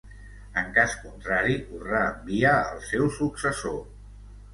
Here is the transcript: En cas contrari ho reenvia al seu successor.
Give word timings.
En 0.59 0.69
cas 0.77 0.95
contrari 1.01 1.57
ho 1.65 1.81
reenvia 1.83 2.53
al 2.71 2.81
seu 2.87 3.05
successor. 3.19 3.77